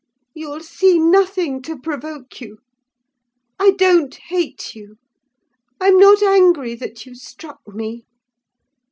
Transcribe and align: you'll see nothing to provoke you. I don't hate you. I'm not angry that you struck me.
you'll 0.33 0.61
see 0.61 0.97
nothing 0.97 1.61
to 1.61 1.77
provoke 1.77 2.41
you. 2.41 2.57
I 3.59 3.73
don't 3.77 4.15
hate 4.29 4.73
you. 4.73 4.95
I'm 5.79 5.99
not 5.99 6.23
angry 6.23 6.73
that 6.73 7.05
you 7.05 7.13
struck 7.13 7.59
me. 7.67 8.05